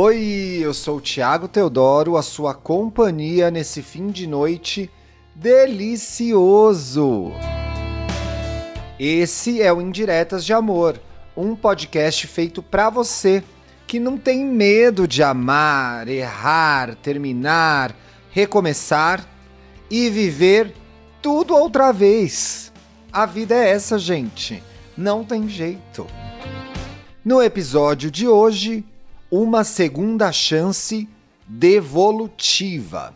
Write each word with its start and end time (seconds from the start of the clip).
Oi, 0.00 0.60
eu 0.62 0.72
sou 0.72 0.98
o 0.98 1.00
Thiago 1.00 1.48
Teodoro, 1.48 2.16
a 2.16 2.22
sua 2.22 2.54
companhia 2.54 3.50
nesse 3.50 3.82
fim 3.82 4.12
de 4.12 4.28
noite 4.28 4.88
delicioso. 5.34 7.32
Esse 8.96 9.60
é 9.60 9.72
o 9.72 9.80
Indiretas 9.80 10.44
de 10.44 10.52
Amor, 10.52 11.00
um 11.36 11.56
podcast 11.56 12.28
feito 12.28 12.62
para 12.62 12.88
você 12.88 13.42
que 13.88 13.98
não 13.98 14.16
tem 14.16 14.44
medo 14.44 15.08
de 15.08 15.20
amar, 15.20 16.06
errar, 16.06 16.94
terminar, 16.94 17.92
recomeçar 18.30 19.28
e 19.90 20.08
viver 20.08 20.76
tudo 21.20 21.56
outra 21.56 21.90
vez. 21.90 22.72
A 23.12 23.26
vida 23.26 23.52
é 23.52 23.70
essa, 23.70 23.98
gente. 23.98 24.62
Não 24.96 25.24
tem 25.24 25.48
jeito. 25.48 26.06
No 27.24 27.42
episódio 27.42 28.12
de 28.12 28.28
hoje, 28.28 28.86
uma 29.30 29.62
segunda 29.62 30.32
chance 30.32 31.08
devolutiva. 31.46 33.14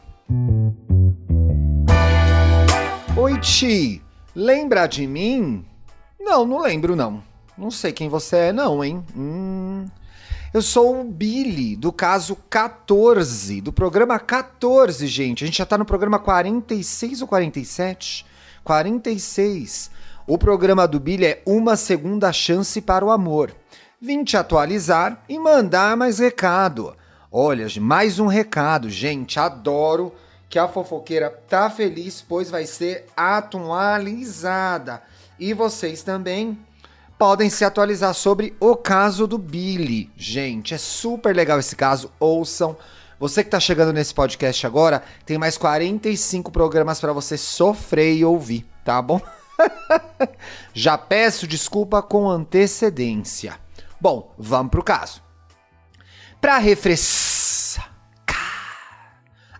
Oi, 3.16 3.38
Ti, 3.40 4.02
lembra 4.34 4.86
de 4.86 5.06
mim? 5.06 5.64
Não, 6.20 6.46
não 6.46 6.60
lembro 6.60 6.94
não. 6.94 7.22
Não 7.56 7.70
sei 7.70 7.92
quem 7.92 8.08
você 8.08 8.36
é 8.36 8.52
não, 8.52 8.84
hein? 8.84 9.04
Hum... 9.16 9.86
Eu 10.52 10.60
sou 10.60 11.00
o 11.00 11.04
Billy, 11.04 11.74
do 11.76 11.90
caso 11.90 12.36
14, 12.50 13.62
do 13.62 13.72
programa 13.72 14.18
14, 14.18 15.06
gente. 15.06 15.44
A 15.44 15.46
gente 15.46 15.56
já 15.56 15.64
tá 15.64 15.78
no 15.78 15.84
programa 15.86 16.18
46 16.18 17.22
ou 17.22 17.28
47? 17.28 18.26
46. 18.62 19.90
O 20.26 20.36
programa 20.36 20.86
do 20.86 21.00
Billy 21.00 21.24
é 21.24 21.42
Uma 21.46 21.74
Segunda 21.74 22.30
Chance 22.34 22.82
para 22.82 23.02
o 23.02 23.10
Amor. 23.10 23.54
Vim 24.04 24.24
te 24.24 24.36
atualizar 24.36 25.22
e 25.28 25.38
mandar 25.38 25.96
mais 25.96 26.18
recado. 26.18 26.96
Olha, 27.30 27.68
mais 27.80 28.18
um 28.18 28.26
recado, 28.26 28.90
gente. 28.90 29.38
Adoro 29.38 30.12
que 30.48 30.58
a 30.58 30.66
fofoqueira 30.66 31.30
tá 31.48 31.70
feliz, 31.70 32.20
pois 32.20 32.50
vai 32.50 32.66
ser 32.66 33.06
atualizada. 33.16 35.00
E 35.38 35.54
vocês 35.54 36.02
também 36.02 36.58
podem 37.16 37.48
se 37.48 37.64
atualizar 37.64 38.12
sobre 38.12 38.56
o 38.58 38.74
caso 38.74 39.28
do 39.28 39.38
Billy. 39.38 40.10
Gente, 40.16 40.74
é 40.74 40.78
super 40.78 41.32
legal 41.32 41.60
esse 41.60 41.76
caso, 41.76 42.10
ouçam. 42.18 42.76
Você 43.20 43.44
que 43.44 43.46
está 43.46 43.60
chegando 43.60 43.92
nesse 43.92 44.12
podcast 44.12 44.66
agora, 44.66 45.04
tem 45.24 45.38
mais 45.38 45.56
45 45.56 46.50
programas 46.50 47.00
para 47.00 47.12
você 47.12 47.38
sofrer 47.38 48.16
e 48.16 48.24
ouvir, 48.24 48.66
tá 48.84 49.00
bom? 49.00 49.20
Já 50.74 50.98
peço 50.98 51.46
desculpa 51.46 52.02
com 52.02 52.28
antecedência. 52.28 53.61
Bom, 54.02 54.34
vamos 54.36 54.72
pro 54.72 54.82
caso. 54.82 55.22
Para 56.40 56.58
refrescar 56.58 57.88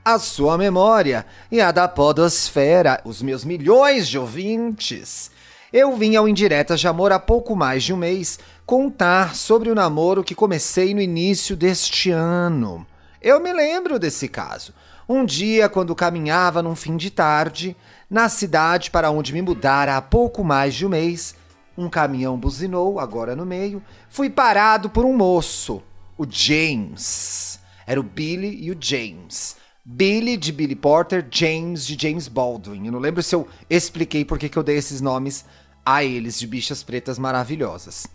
a 0.04 0.18
sua 0.18 0.58
memória 0.58 1.24
e 1.48 1.60
a 1.60 1.70
da 1.70 1.86
podosfera, 1.86 3.00
os 3.04 3.22
meus 3.22 3.44
milhões 3.44 4.08
de 4.08 4.18
ouvintes, 4.18 5.30
eu 5.72 5.96
vim 5.96 6.16
ao 6.16 6.28
Indiretas 6.28 6.80
de 6.80 6.88
Amor 6.88 7.12
há 7.12 7.20
pouco 7.20 7.54
mais 7.54 7.84
de 7.84 7.94
um 7.94 7.96
mês 7.96 8.40
contar 8.66 9.36
sobre 9.36 9.70
o 9.70 9.76
namoro 9.76 10.24
que 10.24 10.34
comecei 10.34 10.92
no 10.92 11.00
início 11.00 11.54
deste 11.54 12.10
ano. 12.10 12.84
Eu 13.20 13.38
me 13.38 13.52
lembro 13.52 13.96
desse 13.96 14.26
caso. 14.26 14.74
Um 15.08 15.24
dia, 15.24 15.68
quando 15.68 15.94
caminhava 15.94 16.60
num 16.60 16.74
fim 16.74 16.96
de 16.96 17.10
tarde, 17.10 17.76
na 18.10 18.28
cidade 18.28 18.90
para 18.90 19.08
onde 19.08 19.32
me 19.32 19.40
mudara 19.40 19.96
há 19.96 20.02
pouco 20.02 20.42
mais 20.42 20.74
de 20.74 20.84
um 20.84 20.88
mês, 20.88 21.36
um 21.76 21.88
caminhão 21.88 22.38
buzinou, 22.38 22.98
agora 22.98 23.34
no 23.34 23.46
meio. 23.46 23.82
Fui 24.08 24.28
parado 24.28 24.90
por 24.90 25.04
um 25.04 25.16
moço, 25.16 25.82
o 26.16 26.26
James. 26.28 27.58
Era 27.86 28.00
o 28.00 28.02
Billy 28.02 28.62
e 28.62 28.70
o 28.70 28.76
James. 28.78 29.56
Billy 29.84 30.36
de 30.36 30.52
Billy 30.52 30.76
Porter, 30.76 31.26
James 31.30 31.84
de 31.84 31.96
James 32.00 32.28
Baldwin. 32.28 32.86
Eu 32.86 32.92
não 32.92 33.00
lembro 33.00 33.22
se 33.22 33.34
eu 33.34 33.48
expliquei 33.68 34.24
por 34.24 34.38
que 34.38 34.56
eu 34.56 34.62
dei 34.62 34.76
esses 34.76 35.00
nomes 35.00 35.44
a 35.84 36.04
eles 36.04 36.38
de 36.38 36.46
bichas 36.46 36.82
pretas 36.82 37.18
maravilhosas. 37.18 38.06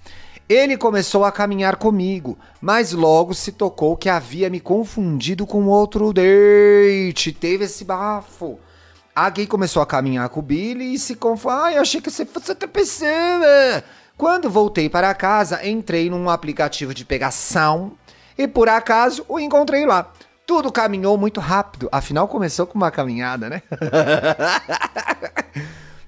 Ele 0.47 0.77
começou 0.77 1.25
a 1.25 1.31
caminhar 1.31 1.75
comigo, 1.75 2.37
mas 2.61 2.93
logo 2.93 3.33
se 3.33 3.51
tocou 3.51 3.97
que 3.97 4.07
havia 4.07 4.49
me 4.49 4.61
confundido 4.61 5.45
com 5.45 5.65
outro 5.65 6.13
date. 6.13 7.33
Teve 7.33 7.65
esse 7.65 7.83
bafo. 7.83 8.57
A 9.17 9.31
gay 9.31 9.47
começou 9.47 9.81
a 9.81 9.85
caminhar 9.87 10.29
com 10.29 10.41
o 10.41 10.43
Billy 10.43 10.93
e 10.93 10.99
se 10.99 11.15
confundiu. 11.15 11.57
Ai, 11.57 11.77
achei 11.79 11.99
que 11.99 12.11
você 12.11 12.23
fosse 12.23 12.51
outra 12.51 12.67
pessoa. 12.67 13.83
Quando 14.15 14.47
voltei 14.47 14.87
para 14.87 15.11
casa, 15.15 15.67
entrei 15.67 16.07
num 16.07 16.29
aplicativo 16.29 16.93
de 16.93 17.03
pegação 17.03 17.93
e 18.37 18.47
por 18.47 18.69
acaso 18.69 19.25
o 19.27 19.39
encontrei 19.39 19.87
lá. 19.87 20.11
Tudo 20.45 20.71
caminhou 20.71 21.17
muito 21.17 21.39
rápido, 21.39 21.89
afinal 21.91 22.27
começou 22.27 22.67
com 22.67 22.77
uma 22.77 22.91
caminhada, 22.91 23.49
né? 23.49 23.63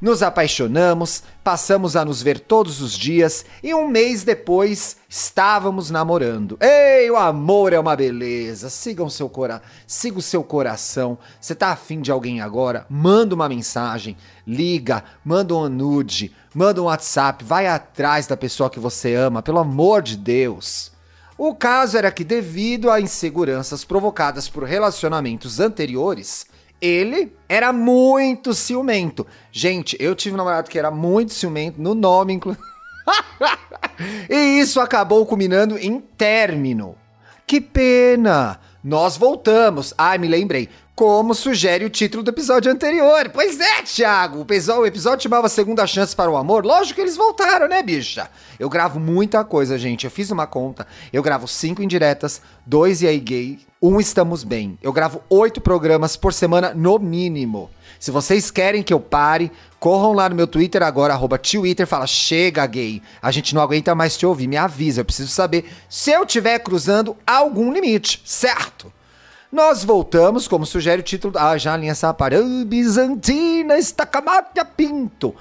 Nos 0.02 0.24
apaixonamos, 0.24 1.24
passamos 1.44 1.98
a 1.98 2.06
nos 2.06 2.22
ver 2.22 2.40
todos 2.40 2.80
os 2.82 2.98
dias 2.98 3.46
e 3.62 3.74
um 3.74 3.90
mês 3.90 4.24
depois 4.24 4.96
estávamos 5.10 5.92
namorando. 5.92 6.58
Ei, 6.62 7.12
o 7.12 7.18
amor 7.18 7.74
é 7.74 7.80
uma 7.80 7.98
beleza. 7.98 8.70
Siga 8.70 9.04
o 9.04 9.10
seu 9.10 9.28
cora, 9.28 9.62
siga 9.86 10.18
o 10.18 10.22
seu 10.22 10.42
coração. 10.42 11.18
Você 11.42 11.54
tá 11.54 11.72
afim 11.72 12.00
de 12.00 12.14
alguém 12.14 12.40
agora? 12.40 12.86
Manda 12.90 13.36
uma 13.36 13.50
mensagem, 13.50 14.16
liga, 14.48 15.04
manda 15.24 15.54
um 15.54 15.68
nude, 15.68 16.34
manda 16.56 16.82
um 16.82 16.86
WhatsApp, 16.86 17.44
vai 17.44 17.68
atrás 17.68 18.26
da 18.26 18.38
pessoa 18.38 18.70
que 18.70 18.80
você 18.80 19.16
ama, 19.16 19.42
pelo 19.42 19.60
amor 19.60 20.02
de 20.02 20.16
Deus. 20.16 20.94
O 21.38 21.54
caso 21.54 21.98
era 21.98 22.10
que 22.10 22.24
devido 22.24 22.90
a 22.90 23.02
inseguranças 23.02 23.84
provocadas 23.84 24.48
por 24.48 24.64
relacionamentos 24.64 25.60
anteriores, 25.60 26.46
ele 26.82 27.34
era 27.48 27.74
muito 27.74 28.54
ciumento. 28.54 29.26
Gente, 29.52 29.98
eu 30.00 30.16
tive 30.16 30.36
um 30.36 30.38
namorado 30.38 30.70
que 30.70 30.80
era 30.80 30.92
muito 30.92 31.34
ciumento, 31.34 31.82
no 31.82 31.94
nome, 31.94 32.34
inclusive. 32.34 32.64
e 34.30 34.60
isso 34.60 34.80
acabou 34.80 35.26
culminando 35.26 35.78
em 35.78 36.00
término. 36.00 36.96
Que 37.46 37.60
pena! 37.60 38.60
Nós 38.84 39.18
voltamos. 39.18 39.94
Ai, 39.98 40.18
me 40.18 40.28
lembrei 40.28 40.70
como 41.00 41.34
sugere 41.34 41.86
o 41.86 41.90
título 41.90 42.22
do 42.22 42.30
episódio 42.30 42.70
anterior. 42.70 43.30
Pois 43.34 43.58
é, 43.58 43.84
Thiago, 43.84 44.40
o 44.40 44.86
episódio, 44.86 45.24
chamava 45.24 45.48
Segunda 45.48 45.88
Chance 45.88 46.14
para 46.14 46.30
o 46.30 46.36
Amor. 46.36 46.66
Lógico 46.66 46.96
que 46.96 47.02
eles 47.02 47.16
voltaram, 47.16 47.70
né, 47.70 47.82
bicha? 47.82 48.30
Eu 48.60 48.68
gravo 48.68 49.00
muita 49.00 49.42
coisa, 49.46 49.78
gente. 49.78 50.04
Eu 50.04 50.12
fiz 50.12 50.30
uma 50.30 50.46
conta. 50.46 50.86
Eu 51.14 51.24
gravo 51.24 51.48
cinco 51.48 51.82
indiretas, 51.82 52.42
dois 52.66 53.02
e 53.02 53.08
aí 53.08 53.18
gay, 53.18 53.60
um 53.82 53.98
estamos 54.02 54.44
bem. 54.44 54.78
Eu 54.84 54.92
gravo 54.92 55.22
oito 55.30 55.62
programas 55.62 56.18
por 56.18 56.34
semana 56.34 56.74
no 56.76 57.00
mínimo. 57.00 57.70
Se 57.98 58.12
vocês 58.12 58.52
querem 58.52 58.84
que 58.84 58.94
eu 58.94 59.00
pare, 59.00 59.54
corram 59.80 60.12
lá 60.12 60.28
no 60.28 60.36
meu 60.36 60.48
Twitter 60.48 60.84
agora, 60.84 61.14
arroba 61.14 61.38
Twitter, 61.38 61.88
fala, 61.88 62.08
chega 62.08 62.66
gay, 62.66 63.02
a 63.22 63.32
gente 63.32 63.56
não 63.56 63.62
aguenta 63.62 63.96
mais 63.96 64.18
te 64.18 64.26
ouvir, 64.26 64.48
me 64.48 64.58
avisa, 64.58 65.00
eu 65.00 65.06
preciso 65.06 65.32
saber 65.32 65.72
se 65.88 66.12
eu 66.12 66.24
estiver 66.24 66.60
cruzando 66.60 67.16
algum 67.26 67.72
limite, 67.72 68.22
certo? 68.26 68.92
Nós 69.52 69.84
voltamos, 69.84 70.48
como 70.48 70.64
sugere 70.64 71.02
o 71.02 71.04
título. 71.04 71.34
Ah, 71.36 71.58
já 71.58 71.74
a 71.74 71.78
linha 71.78 71.96
Sapara. 71.96 72.40
Bizantina 72.66 73.80
Estacamata 73.80 74.64
Pinto. 74.64 75.36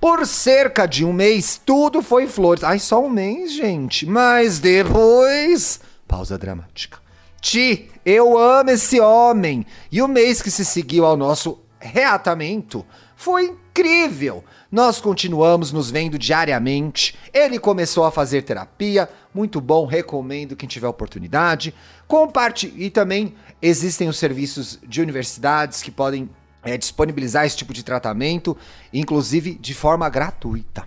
Por 0.00 0.26
cerca 0.26 0.84
de 0.84 1.04
um 1.04 1.12
mês, 1.12 1.60
tudo 1.64 2.02
foi 2.02 2.26
flores. 2.26 2.64
Ai, 2.64 2.80
só 2.80 3.00
um 3.00 3.08
mês, 3.08 3.52
gente. 3.52 4.04
Mas 4.04 4.58
depois. 4.58 5.80
Pausa 6.08 6.36
dramática. 6.36 6.98
Ti, 7.40 7.88
eu 8.04 8.36
amo 8.36 8.70
esse 8.70 8.98
homem. 8.98 9.64
E 9.92 10.02
o 10.02 10.08
mês 10.08 10.42
que 10.42 10.50
se 10.50 10.64
seguiu 10.64 11.06
ao 11.06 11.16
nosso 11.16 11.60
reatamento 11.78 12.84
foi 13.14 13.44
incrível. 13.44 14.44
Nós 14.72 15.00
continuamos 15.00 15.70
nos 15.70 15.88
vendo 15.88 16.18
diariamente. 16.18 17.16
Ele 17.32 17.58
começou 17.60 18.04
a 18.04 18.10
fazer 18.10 18.42
terapia, 18.42 19.08
muito 19.34 19.60
bom, 19.60 19.86
recomendo 19.86 20.56
quem 20.56 20.68
tiver 20.68 20.88
oportunidade. 20.88 21.74
Compartilhe 22.06 22.84
e 22.84 22.90
também 22.90 23.34
existem 23.60 24.08
os 24.08 24.18
serviços 24.18 24.78
de 24.86 25.00
universidades 25.00 25.82
que 25.82 25.90
podem 25.90 26.28
é, 26.62 26.76
disponibilizar 26.76 27.44
esse 27.44 27.56
tipo 27.56 27.72
de 27.72 27.82
tratamento, 27.82 28.56
inclusive 28.92 29.54
de 29.54 29.74
forma 29.74 30.08
gratuita. 30.08 30.84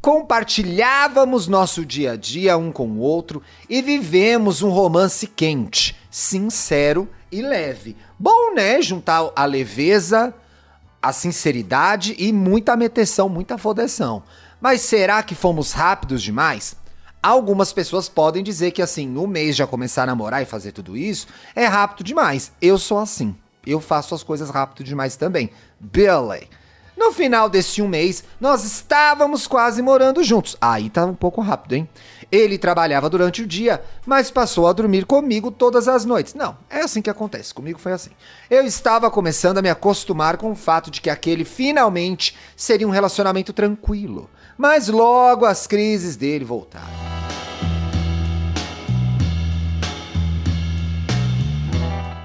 Compartilhávamos 0.00 1.48
nosso 1.48 1.84
dia 1.84 2.12
a 2.12 2.16
dia 2.16 2.56
um 2.56 2.70
com 2.70 2.88
o 2.88 2.98
outro 2.98 3.42
e 3.68 3.82
vivemos 3.82 4.62
um 4.62 4.70
romance 4.70 5.26
quente, 5.26 5.96
sincero 6.10 7.08
e 7.32 7.42
leve. 7.42 7.96
Bom, 8.18 8.54
né? 8.54 8.80
Juntar 8.80 9.32
a 9.34 9.44
leveza, 9.44 10.32
a 11.02 11.12
sinceridade 11.12 12.14
e 12.18 12.32
muita 12.32 12.76
meteção, 12.76 13.28
muita 13.28 13.58
fodeção. 13.58 14.22
Mas 14.60 14.82
será 14.82 15.22
que 15.22 15.34
fomos 15.34 15.72
rápidos 15.72 16.22
demais? 16.22 16.76
Algumas 17.26 17.72
pessoas 17.72 18.08
podem 18.08 18.40
dizer 18.40 18.70
que 18.70 18.80
assim, 18.80 19.04
no 19.04 19.26
mês 19.26 19.56
já 19.56 19.66
começar 19.66 20.04
a 20.04 20.06
namorar 20.06 20.42
e 20.42 20.46
fazer 20.46 20.70
tudo 20.70 20.96
isso 20.96 21.26
é 21.56 21.66
rápido 21.66 22.04
demais. 22.04 22.52
Eu 22.62 22.78
sou 22.78 23.00
assim. 23.00 23.34
Eu 23.66 23.80
faço 23.80 24.14
as 24.14 24.22
coisas 24.22 24.48
rápido 24.48 24.84
demais 24.84 25.16
também. 25.16 25.50
Billy. 25.80 26.48
No 26.96 27.12
final 27.12 27.48
desse 27.50 27.82
um 27.82 27.88
mês, 27.88 28.22
nós 28.40 28.62
estávamos 28.62 29.48
quase 29.48 29.82
morando 29.82 30.22
juntos. 30.22 30.56
Aí 30.60 30.88
tá 30.88 31.04
um 31.04 31.16
pouco 31.16 31.40
rápido, 31.40 31.72
hein? 31.72 31.88
Ele 32.30 32.58
trabalhava 32.58 33.10
durante 33.10 33.42
o 33.42 33.46
dia, 33.46 33.82
mas 34.06 34.30
passou 34.30 34.68
a 34.68 34.72
dormir 34.72 35.04
comigo 35.04 35.50
todas 35.50 35.88
as 35.88 36.04
noites. 36.04 36.32
Não, 36.32 36.56
é 36.70 36.82
assim 36.82 37.02
que 37.02 37.10
acontece. 37.10 37.52
Comigo 37.52 37.80
foi 37.80 37.90
assim. 37.90 38.10
Eu 38.48 38.64
estava 38.64 39.10
começando 39.10 39.58
a 39.58 39.62
me 39.62 39.68
acostumar 39.68 40.36
com 40.36 40.52
o 40.52 40.56
fato 40.56 40.92
de 40.92 41.00
que 41.00 41.10
aquele 41.10 41.44
finalmente 41.44 42.36
seria 42.56 42.86
um 42.86 42.92
relacionamento 42.92 43.52
tranquilo. 43.52 44.30
Mas 44.56 44.86
logo 44.86 45.44
as 45.44 45.66
crises 45.66 46.14
dele 46.14 46.44
voltaram. 46.44 47.15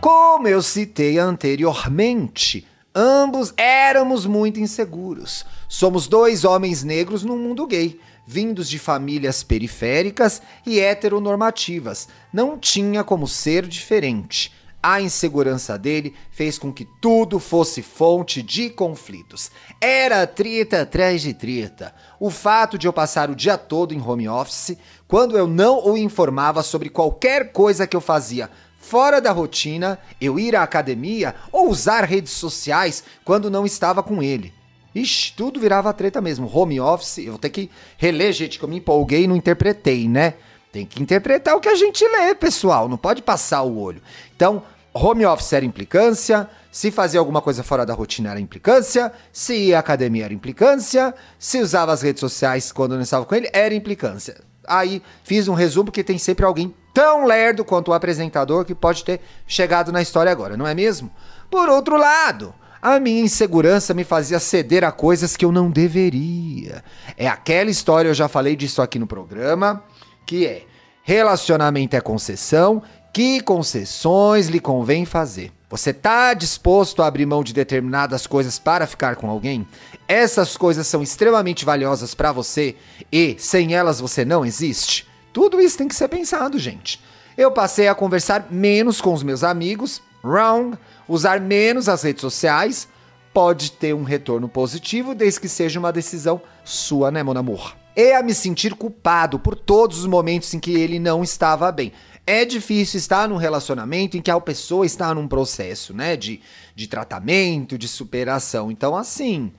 Como 0.01 0.47
eu 0.47 0.63
citei 0.63 1.19
anteriormente, 1.19 2.67
ambos 2.93 3.53
éramos 3.55 4.25
muito 4.25 4.59
inseguros. 4.59 5.45
Somos 5.69 6.07
dois 6.07 6.43
homens 6.43 6.83
negros 6.83 7.23
no 7.23 7.37
mundo 7.37 7.67
gay, 7.67 7.99
vindos 8.25 8.67
de 8.67 8.79
famílias 8.79 9.43
periféricas 9.43 10.41
e 10.65 10.79
heteronormativas. 10.79 12.07
Não 12.33 12.57
tinha 12.57 13.03
como 13.03 13.27
ser 13.27 13.67
diferente. 13.67 14.51
A 14.81 14.99
insegurança 14.99 15.77
dele 15.77 16.15
fez 16.31 16.57
com 16.57 16.73
que 16.73 16.87
tudo 16.99 17.37
fosse 17.37 17.83
fonte 17.83 18.41
de 18.41 18.71
conflitos. 18.71 19.51
Era 19.79 20.25
treta 20.25 20.81
atrás 20.81 21.21
de 21.21 21.35
treta. 21.35 21.93
O 22.19 22.31
fato 22.31 22.75
de 22.75 22.87
eu 22.87 22.91
passar 22.91 23.29
o 23.29 23.35
dia 23.35 23.55
todo 23.55 23.93
em 23.93 24.01
home 24.01 24.27
office, 24.27 24.75
quando 25.07 25.37
eu 25.37 25.45
não 25.45 25.87
o 25.87 25.95
informava 25.95 26.63
sobre 26.63 26.89
qualquer 26.89 27.51
coisa 27.51 27.85
que 27.85 27.95
eu 27.95 28.01
fazia 28.01 28.49
fora 28.81 29.21
da 29.21 29.31
rotina, 29.31 29.97
eu 30.19 30.37
ir 30.37 30.55
à 30.55 30.63
academia 30.63 31.35
ou 31.51 31.69
usar 31.69 32.03
redes 32.03 32.33
sociais 32.33 33.03
quando 33.23 33.49
não 33.49 33.65
estava 33.65 34.03
com 34.03 34.21
ele. 34.21 34.53
Ixi, 34.93 35.33
tudo 35.37 35.59
virava 35.59 35.93
treta 35.93 36.19
mesmo. 36.19 36.49
Home 36.53 36.81
office, 36.81 37.19
eu 37.19 37.31
vou 37.31 37.39
ter 37.39 37.49
que 37.49 37.69
reler, 37.97 38.33
gente, 38.33 38.59
que 38.59 38.65
eu 38.65 38.69
me 38.69 38.77
empolguei 38.77 39.23
e 39.23 39.27
não 39.27 39.35
interpretei, 39.35 40.09
né? 40.09 40.33
Tem 40.71 40.85
que 40.85 41.01
interpretar 41.01 41.55
o 41.55 41.61
que 41.61 41.69
a 41.69 41.75
gente 41.75 42.03
lê, 42.05 42.35
pessoal. 42.35 42.89
Não 42.89 42.97
pode 42.97 43.21
passar 43.21 43.61
o 43.61 43.77
olho. 43.77 44.01
Então, 44.35 44.63
home 44.93 45.25
office 45.25 45.53
era 45.53 45.63
implicância. 45.63 46.49
Se 46.71 46.91
fazia 46.91 47.19
alguma 47.19 47.41
coisa 47.41 47.63
fora 47.63 47.85
da 47.85 47.93
rotina 47.93 48.31
era 48.31 48.39
implicância. 48.39 49.11
Se 49.31 49.55
ia 49.55 49.77
à 49.77 49.79
academia 49.79 50.25
era 50.25 50.33
implicância. 50.33 51.13
Se 51.37 51.59
usava 51.59 51.93
as 51.93 52.01
redes 52.01 52.19
sociais 52.19 52.71
quando 52.71 52.95
não 52.95 53.01
estava 53.01 53.25
com 53.25 53.35
ele, 53.35 53.49
era 53.53 53.73
implicância. 53.73 54.41
Aí 54.67 55.01
fiz 55.23 55.47
um 55.47 55.53
resumo 55.53 55.85
porque 55.85 56.03
tem 56.03 56.17
sempre 56.17 56.45
alguém 56.45 56.73
tão 56.93 57.25
lerdo 57.25 57.63
quanto 57.63 57.89
o 57.89 57.93
apresentador 57.93 58.65
que 58.65 58.75
pode 58.75 59.03
ter 59.03 59.21
chegado 59.47 59.91
na 59.91 60.01
história 60.01 60.31
agora, 60.31 60.57
não 60.57 60.67
é 60.67 60.73
mesmo? 60.73 61.11
Por 61.49 61.69
outro 61.69 61.97
lado, 61.97 62.53
a 62.81 62.99
minha 62.99 63.21
insegurança 63.21 63.93
me 63.93 64.03
fazia 64.03 64.39
ceder 64.39 64.83
a 64.83 64.91
coisas 64.91 65.37
que 65.37 65.45
eu 65.45 65.51
não 65.51 65.69
deveria. 65.69 66.83
É 67.15 67.27
aquela 67.27 67.69
história, 67.69 68.09
eu 68.09 68.13
já 68.13 68.27
falei 68.27 68.55
disso 68.55 68.81
aqui 68.81 68.97
no 68.97 69.05
programa, 69.05 69.83
que 70.25 70.45
é 70.45 70.65
relacionamento 71.03 71.95
é 71.95 72.01
concessão, 72.01 72.81
que 73.13 73.41
concessões 73.41 74.47
lhe 74.47 74.59
convém 74.59 75.05
fazer? 75.05 75.51
Você 75.69 75.91
está 75.91 76.33
disposto 76.33 77.01
a 77.01 77.07
abrir 77.07 77.25
mão 77.25 77.43
de 77.43 77.53
determinadas 77.53 78.27
coisas 78.27 78.59
para 78.59 78.87
ficar 78.87 79.15
com 79.15 79.29
alguém? 79.29 79.67
Essas 80.07 80.57
coisas 80.57 80.87
são 80.87 81.01
extremamente 81.01 81.63
valiosas 81.63 82.13
para 82.13 82.31
você 82.31 82.75
e 83.11 83.35
sem 83.39 83.73
elas 83.73 83.99
você 83.99 84.25
não 84.25 84.45
existe? 84.45 85.10
Tudo 85.33 85.59
isso 85.59 85.77
tem 85.77 85.87
que 85.87 85.95
ser 85.95 86.07
pensado, 86.07 86.59
gente. 86.59 87.01
Eu 87.37 87.51
passei 87.51 87.87
a 87.87 87.95
conversar 87.95 88.47
menos 88.51 88.99
com 88.99 89.13
os 89.13 89.23
meus 89.23 89.43
amigos, 89.43 90.01
wrong, 90.23 90.77
usar 91.07 91.39
menos 91.39 91.87
as 91.87 92.03
redes 92.03 92.21
sociais, 92.21 92.87
pode 93.33 93.71
ter 93.71 93.93
um 93.93 94.03
retorno 94.03 94.49
positivo 94.49 95.15
desde 95.15 95.39
que 95.39 95.47
seja 95.47 95.79
uma 95.79 95.91
decisão 95.91 96.41
sua, 96.63 97.09
né, 97.09 97.23
mon 97.23 97.37
amor? 97.37 97.75
E 97.95 98.13
a 98.13 98.21
me 98.21 98.33
sentir 98.33 98.73
culpado 98.73 99.39
por 99.39 99.55
todos 99.55 99.99
os 99.99 100.05
momentos 100.05 100.53
em 100.53 100.59
que 100.59 100.71
ele 100.73 100.99
não 100.99 101.23
estava 101.23 101.71
bem. 101.71 101.91
É 102.25 102.45
difícil 102.45 102.97
estar 102.97 103.27
num 103.27 103.37
relacionamento 103.37 104.15
em 104.15 104.21
que 104.21 104.29
a 104.29 104.39
pessoa 104.39 104.85
está 104.85 105.13
num 105.13 105.27
processo, 105.27 105.93
né, 105.93 106.15
de, 106.15 106.41
de 106.75 106.87
tratamento, 106.87 107.77
de 107.77 107.87
superação. 107.87 108.69
Então, 108.69 108.95
assim, 108.95 109.51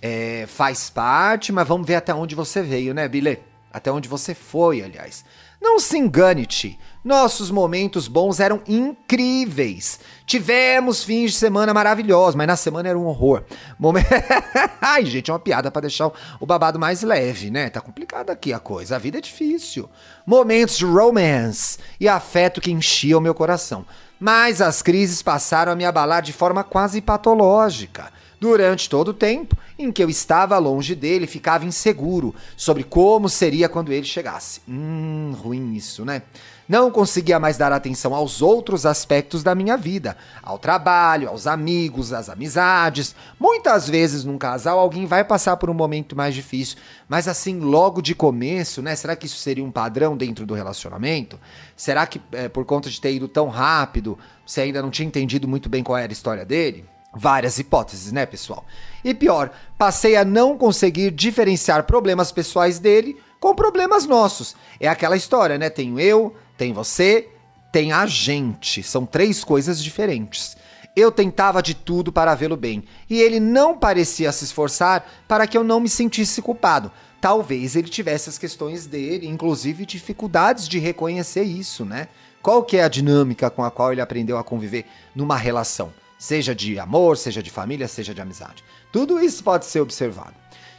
é, 0.00 0.46
faz 0.48 0.88
parte, 0.88 1.52
mas 1.52 1.66
vamos 1.66 1.86
ver 1.86 1.96
até 1.96 2.14
onde 2.14 2.34
você 2.34 2.62
veio, 2.62 2.94
né, 2.94 3.06
Billy? 3.08 3.38
Até 3.76 3.92
onde 3.92 4.08
você 4.08 4.34
foi, 4.34 4.82
aliás. 4.82 5.22
Não 5.60 5.78
se 5.78 5.98
engane-te. 5.98 6.78
Nossos 7.04 7.50
momentos 7.50 8.08
bons 8.08 8.40
eram 8.40 8.62
incríveis. 8.66 10.00
Tivemos 10.24 11.04
fins 11.04 11.32
de 11.32 11.36
semana 11.36 11.74
maravilhosos, 11.74 12.34
mas 12.34 12.46
na 12.46 12.56
semana 12.56 12.88
era 12.88 12.98
um 12.98 13.04
horror. 13.04 13.44
Momen... 13.78 14.02
Ai, 14.80 15.04
gente, 15.04 15.30
é 15.30 15.34
uma 15.34 15.38
piada 15.38 15.70
para 15.70 15.82
deixar 15.82 16.10
o 16.40 16.46
babado 16.46 16.78
mais 16.78 17.02
leve, 17.02 17.50
né? 17.50 17.68
Tá 17.68 17.82
complicado 17.82 18.30
aqui 18.30 18.50
a 18.50 18.58
coisa. 18.58 18.96
A 18.96 18.98
vida 18.98 19.18
é 19.18 19.20
difícil. 19.20 19.90
Momentos 20.24 20.78
de 20.78 20.86
romance 20.86 21.78
e 22.00 22.08
afeto 22.08 22.62
que 22.62 22.72
enchiam 22.72 23.20
meu 23.20 23.34
coração. 23.34 23.84
Mas 24.18 24.62
as 24.62 24.80
crises 24.80 25.20
passaram 25.20 25.72
a 25.72 25.76
me 25.76 25.84
abalar 25.84 26.22
de 26.22 26.32
forma 26.32 26.64
quase 26.64 27.02
patológica. 27.02 28.10
Durante 28.38 28.90
todo 28.90 29.08
o 29.08 29.14
tempo 29.14 29.56
em 29.78 29.90
que 29.90 30.02
eu 30.02 30.10
estava 30.10 30.58
longe 30.58 30.94
dele, 30.94 31.26
ficava 31.26 31.64
inseguro 31.64 32.34
sobre 32.56 32.84
como 32.84 33.28
seria 33.28 33.68
quando 33.68 33.92
ele 33.92 34.06
chegasse. 34.06 34.60
Hum, 34.68 35.34
ruim 35.38 35.74
isso, 35.74 36.04
né? 36.04 36.22
Não 36.68 36.90
conseguia 36.90 37.38
mais 37.38 37.56
dar 37.56 37.72
atenção 37.72 38.12
aos 38.12 38.42
outros 38.42 38.84
aspectos 38.84 39.42
da 39.42 39.54
minha 39.54 39.76
vida, 39.76 40.16
ao 40.42 40.58
trabalho, 40.58 41.28
aos 41.28 41.46
amigos, 41.46 42.12
às 42.12 42.28
amizades. 42.28 43.14
Muitas 43.38 43.88
vezes 43.88 44.24
num 44.24 44.36
casal 44.36 44.78
alguém 44.78 45.06
vai 45.06 45.22
passar 45.22 45.56
por 45.56 45.70
um 45.70 45.74
momento 45.74 46.16
mais 46.16 46.34
difícil, 46.34 46.76
mas 47.08 47.28
assim, 47.28 47.60
logo 47.60 48.02
de 48.02 48.14
começo, 48.14 48.82
né? 48.82 48.96
Será 48.96 49.14
que 49.14 49.26
isso 49.26 49.36
seria 49.36 49.64
um 49.64 49.70
padrão 49.70 50.16
dentro 50.16 50.44
do 50.44 50.54
relacionamento? 50.54 51.38
Será 51.76 52.04
que 52.06 52.20
é, 52.32 52.48
por 52.48 52.64
conta 52.64 52.90
de 52.90 53.00
ter 53.00 53.14
ido 53.14 53.28
tão 53.28 53.48
rápido, 53.48 54.18
você 54.44 54.62
ainda 54.62 54.82
não 54.82 54.90
tinha 54.90 55.06
entendido 55.06 55.46
muito 55.46 55.68
bem 55.68 55.84
qual 55.84 55.96
era 55.96 56.10
a 56.10 56.12
história 56.12 56.44
dele? 56.44 56.84
Várias 57.18 57.58
hipóteses, 57.58 58.12
né, 58.12 58.26
pessoal? 58.26 58.62
E 59.02 59.14
pior, 59.14 59.50
passei 59.78 60.16
a 60.16 60.24
não 60.24 60.58
conseguir 60.58 61.10
diferenciar 61.10 61.84
problemas 61.84 62.30
pessoais 62.30 62.78
dele 62.78 63.16
com 63.40 63.54
problemas 63.54 64.04
nossos. 64.04 64.54
É 64.78 64.86
aquela 64.86 65.16
história, 65.16 65.56
né? 65.56 65.70
Tenho 65.70 65.98
eu, 65.98 66.36
tem 66.58 66.74
você, 66.74 67.28
tem 67.72 67.90
a 67.90 68.04
gente. 68.04 68.82
São 68.82 69.06
três 69.06 69.42
coisas 69.42 69.82
diferentes. 69.82 70.58
Eu 70.94 71.10
tentava 71.10 71.62
de 71.62 71.74
tudo 71.74 72.12
para 72.12 72.34
vê-lo 72.34 72.56
bem, 72.56 72.84
e 73.08 73.18
ele 73.18 73.40
não 73.40 73.78
parecia 73.78 74.30
se 74.30 74.44
esforçar 74.44 75.06
para 75.26 75.46
que 75.46 75.56
eu 75.56 75.64
não 75.64 75.80
me 75.80 75.88
sentisse 75.88 76.42
culpado. 76.42 76.92
Talvez 77.18 77.76
ele 77.76 77.88
tivesse 77.88 78.28
as 78.28 78.36
questões 78.36 78.86
dele, 78.86 79.26
inclusive 79.26 79.86
dificuldades 79.86 80.68
de 80.68 80.78
reconhecer 80.78 81.44
isso, 81.44 81.82
né? 81.82 82.08
Qual 82.42 82.62
que 82.62 82.76
é 82.76 82.84
a 82.84 82.88
dinâmica 82.88 83.48
com 83.48 83.64
a 83.64 83.70
qual 83.70 83.92
ele 83.92 84.02
aprendeu 84.02 84.36
a 84.36 84.44
conviver 84.44 84.84
numa 85.14 85.36
relação? 85.36 85.92
Seja 86.18 86.54
de 86.54 86.78
amor, 86.78 87.16
seja 87.16 87.42
de 87.42 87.50
família, 87.50 87.88
seja 87.88 88.14
de 88.14 88.20
amizade. 88.20 88.64
Tudo 88.92 89.20
isso 89.20 89.42
pode 89.42 89.66
ser 89.66 89.80
observado. 89.80 90.34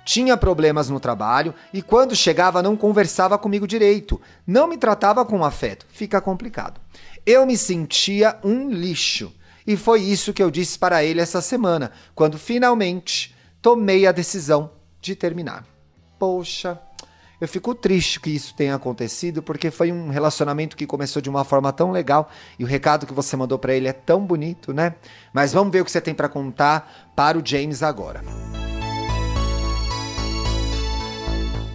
Tinha 0.05 0.37
problemas 0.37 0.89
no 0.89 0.99
trabalho 0.99 1.53
e 1.73 1.81
quando 1.81 2.15
chegava 2.15 2.63
não 2.63 2.77
conversava 2.77 3.37
comigo 3.37 3.67
direito, 3.67 4.21
não 4.45 4.67
me 4.67 4.77
tratava 4.77 5.25
com 5.25 5.43
afeto. 5.43 5.85
Fica 5.89 6.21
complicado. 6.21 6.79
Eu 7.25 7.45
me 7.45 7.57
sentia 7.57 8.39
um 8.43 8.69
lixo. 8.69 9.33
E 9.65 9.75
foi 9.75 10.01
isso 10.01 10.31
que 10.31 10.41
eu 10.41 10.49
disse 10.49 10.79
para 10.79 11.03
ele 11.03 11.19
essa 11.19 11.41
semana, 11.41 11.91
quando 12.15 12.37
finalmente 12.39 13.35
tomei 13.61 14.07
a 14.07 14.13
decisão 14.13 14.71
de 15.01 15.13
terminar. 15.13 15.65
Poxa, 16.17 16.79
eu 17.39 17.47
fico 17.47 17.75
triste 17.75 18.19
que 18.19 18.31
isso 18.31 18.55
tenha 18.55 18.73
acontecido, 18.73 19.43
porque 19.43 19.69
foi 19.69 19.91
um 19.91 20.09
relacionamento 20.09 20.75
que 20.75 20.87
começou 20.87 21.21
de 21.21 21.29
uma 21.29 21.43
forma 21.43 21.71
tão 21.71 21.91
legal 21.91 22.29
e 22.57 22.63
o 22.63 22.67
recado 22.67 23.05
que 23.05 23.13
você 23.13 23.35
mandou 23.37 23.59
para 23.59 23.75
ele 23.75 23.87
é 23.87 23.93
tão 23.93 24.25
bonito, 24.25 24.73
né? 24.73 24.95
Mas 25.31 25.53
vamos 25.53 25.71
ver 25.71 25.81
o 25.81 25.85
que 25.85 25.91
você 25.91 26.01
tem 26.01 26.15
para 26.15 26.27
contar 26.27 27.11
para 27.15 27.37
o 27.37 27.45
James 27.45 27.83
agora. 27.83 28.23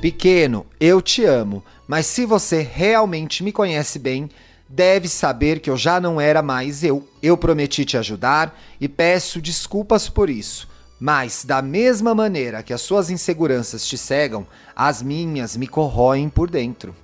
Pequeno, 0.00 0.66
eu 0.80 1.00
te 1.00 1.24
amo, 1.24 1.62
mas 1.86 2.06
se 2.06 2.26
você 2.26 2.60
realmente 2.60 3.44
me 3.44 3.52
conhece 3.52 4.00
bem, 4.00 4.28
deve 4.68 5.06
saber 5.06 5.60
que 5.60 5.70
eu 5.70 5.76
já 5.76 6.00
não 6.00 6.20
era 6.20 6.42
mais 6.42 6.82
eu. 6.82 7.06
Eu 7.22 7.36
prometi 7.36 7.84
te 7.84 7.96
ajudar 7.96 8.58
e 8.80 8.88
peço 8.88 9.40
desculpas 9.40 10.08
por 10.08 10.28
isso. 10.28 10.71
Mas, 11.04 11.44
da 11.44 11.60
mesma 11.60 12.14
maneira 12.14 12.62
que 12.62 12.72
as 12.72 12.80
suas 12.80 13.10
inseguranças 13.10 13.84
te 13.84 13.98
cegam, 13.98 14.46
as 14.72 15.02
minhas 15.02 15.56
me 15.56 15.66
corroem 15.66 16.28
por 16.28 16.48
dentro. 16.48 16.94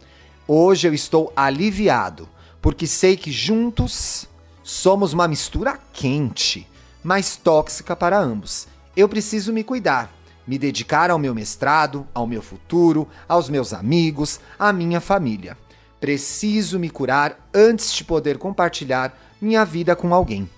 Hoje 0.46 0.86
eu 0.86 0.94
estou 0.94 1.32
aliviado, 1.34 2.28
porque 2.62 2.86
sei 2.86 3.16
que 3.16 3.32
juntos 3.32 4.28
somos 4.62 5.12
uma 5.12 5.26
mistura 5.26 5.80
quente, 5.92 6.64
mas 7.02 7.34
tóxica 7.34 7.96
para 7.96 8.16
ambos. 8.16 8.68
Eu 8.96 9.08
preciso 9.08 9.52
me 9.52 9.64
cuidar, 9.64 10.12
me 10.46 10.60
dedicar 10.60 11.10
ao 11.10 11.18
meu 11.18 11.34
mestrado, 11.34 12.06
ao 12.14 12.24
meu 12.24 12.40
futuro, 12.40 13.08
aos 13.28 13.48
meus 13.48 13.72
amigos, 13.72 14.38
à 14.56 14.72
minha 14.72 15.00
família. 15.00 15.58
Preciso 15.98 16.78
me 16.78 16.88
curar 16.88 17.50
antes 17.52 17.92
de 17.92 18.04
poder 18.04 18.38
compartilhar 18.38 19.12
minha 19.40 19.64
vida 19.64 19.96
com 19.96 20.14
alguém. 20.14 20.48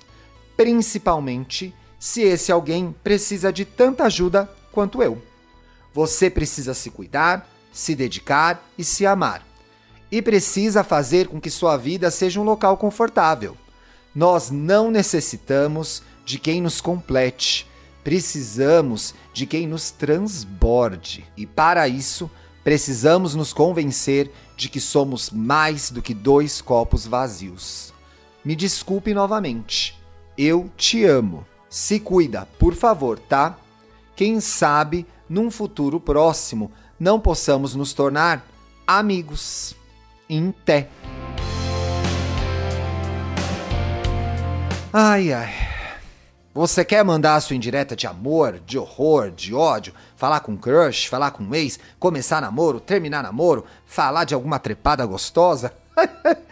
Principalmente 0.58 1.74
se 2.00 2.22
esse 2.22 2.50
alguém 2.50 2.96
precisa 3.04 3.52
de 3.52 3.66
tanta 3.66 4.04
ajuda 4.04 4.50
quanto 4.72 5.02
eu. 5.02 5.22
Você 5.92 6.30
precisa 6.30 6.72
se 6.72 6.90
cuidar, 6.90 7.46
se 7.70 7.94
dedicar 7.94 8.66
e 8.78 8.82
se 8.82 9.04
amar. 9.04 9.46
E 10.10 10.22
precisa 10.22 10.82
fazer 10.82 11.28
com 11.28 11.38
que 11.38 11.50
sua 11.50 11.76
vida 11.76 12.10
seja 12.10 12.40
um 12.40 12.42
local 12.42 12.78
confortável. 12.78 13.54
Nós 14.14 14.50
não 14.50 14.90
necessitamos 14.90 16.02
de 16.24 16.38
quem 16.38 16.62
nos 16.62 16.80
complete, 16.80 17.68
precisamos 18.02 19.14
de 19.34 19.44
quem 19.44 19.68
nos 19.68 19.90
transborde. 19.90 21.26
E 21.36 21.46
para 21.46 21.86
isso, 21.86 22.30
precisamos 22.64 23.34
nos 23.34 23.52
convencer 23.52 24.32
de 24.56 24.70
que 24.70 24.80
somos 24.80 25.30
mais 25.30 25.90
do 25.90 26.00
que 26.00 26.14
dois 26.14 26.62
copos 26.62 27.06
vazios. 27.06 27.92
Me 28.42 28.56
desculpe 28.56 29.12
novamente. 29.12 30.00
Eu 30.36 30.70
te 30.76 31.04
amo. 31.04 31.46
Se 31.70 32.00
cuida, 32.00 32.48
por 32.58 32.74
favor, 32.74 33.16
tá? 33.16 33.56
Quem 34.16 34.40
sabe 34.40 35.06
num 35.28 35.52
futuro 35.52 36.00
próximo 36.00 36.72
não 36.98 37.20
possamos 37.20 37.76
nos 37.76 37.92
tornar 37.92 38.44
amigos. 38.84 39.76
Em 40.28 40.50
té. 40.50 40.88
Ai, 44.92 45.32
ai. 45.32 45.54
Você 46.52 46.84
quer 46.84 47.04
mandar 47.04 47.36
a 47.36 47.40
sua 47.40 47.54
indireta 47.54 47.94
de 47.94 48.08
amor, 48.08 48.60
de 48.66 48.76
horror, 48.76 49.30
de 49.30 49.54
ódio, 49.54 49.94
falar 50.16 50.40
com 50.40 50.56
crush, 50.56 51.06
falar 51.06 51.30
com 51.30 51.54
ex, 51.54 51.78
começar 52.00 52.40
namoro, 52.40 52.80
terminar 52.80 53.22
namoro, 53.22 53.64
falar 53.86 54.24
de 54.24 54.34
alguma 54.34 54.58
trepada 54.58 55.06
gostosa? 55.06 55.72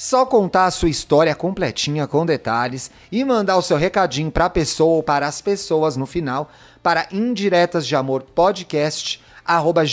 Só 0.00 0.24
contar 0.24 0.64
a 0.64 0.70
sua 0.70 0.88
história 0.88 1.34
completinha 1.34 2.06
com 2.06 2.24
detalhes 2.24 2.90
e 3.12 3.22
mandar 3.22 3.58
o 3.58 3.62
seu 3.62 3.76
recadinho 3.76 4.30
para 4.30 4.46
a 4.46 4.50
pessoa 4.50 4.94
ou 4.94 5.02
para 5.02 5.26
as 5.26 5.42
pessoas 5.42 5.94
no 5.94 6.06
final 6.06 6.50
para 6.82 7.06
indiretas 7.12 7.86
de 7.86 7.94
amor 7.94 8.22
podcast 8.22 9.22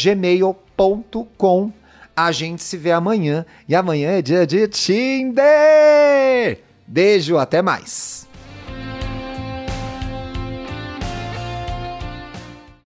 gmail.com. 0.01 1.73
A 2.15 2.31
gente 2.31 2.63
se 2.63 2.77
vê 2.77 2.93
amanhã 2.93 3.45
e 3.67 3.75
amanhã 3.75 4.11
é 4.11 4.21
dia 4.21 4.47
de 4.47 4.65
Tinder. 4.69 5.43
Beijo, 6.87 7.37
até 7.37 7.61
mais. 7.61 8.26